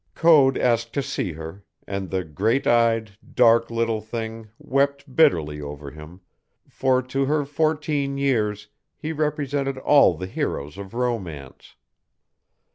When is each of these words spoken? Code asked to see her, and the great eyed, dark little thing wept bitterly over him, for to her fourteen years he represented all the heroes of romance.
Code 0.15 0.57
asked 0.57 0.93
to 0.95 1.03
see 1.03 1.33
her, 1.33 1.63
and 1.85 2.09
the 2.09 2.23
great 2.23 2.65
eyed, 2.65 3.19
dark 3.35 3.69
little 3.69 4.01
thing 4.01 4.49
wept 4.57 5.15
bitterly 5.15 5.61
over 5.61 5.91
him, 5.91 6.21
for 6.67 7.03
to 7.03 7.25
her 7.25 7.45
fourteen 7.45 8.17
years 8.17 8.69
he 8.97 9.11
represented 9.11 9.77
all 9.77 10.17
the 10.17 10.25
heroes 10.25 10.79
of 10.79 10.95
romance. 10.95 11.75